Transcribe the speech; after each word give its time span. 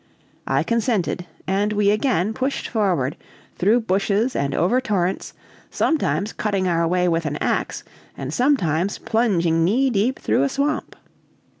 I 0.47 0.63
consented, 0.63 1.27
and 1.45 1.73
we 1.73 1.91
again 1.91 2.33
pushed 2.33 2.67
forward, 2.67 3.15
through 3.57 3.81
bushes, 3.81 4.35
and 4.35 4.55
over 4.55 4.81
torrents, 4.81 5.35
sometimes 5.69 6.33
cutting 6.33 6.67
our 6.67 6.87
way 6.87 7.07
with 7.07 7.27
an 7.27 7.35
ax, 7.39 7.83
and 8.17 8.33
sometimes 8.33 8.97
plunging 8.97 9.63
knee 9.63 9.91
deep 9.91 10.17
through 10.17 10.41
a 10.41 10.49
swamp. 10.49 10.95